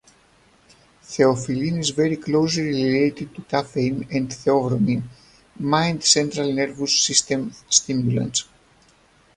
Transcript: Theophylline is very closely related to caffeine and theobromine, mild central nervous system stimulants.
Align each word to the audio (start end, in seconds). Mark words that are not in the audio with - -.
Theophylline 1.03 1.77
is 1.77 1.91
very 1.91 2.15
closely 2.17 2.63
related 2.69 3.35
to 3.35 3.43
caffeine 3.43 4.07
and 4.09 4.29
theobromine, 4.31 5.03
mild 5.59 6.03
central 6.03 6.51
nervous 6.51 6.99
system 7.01 7.53
stimulants. 7.69 8.45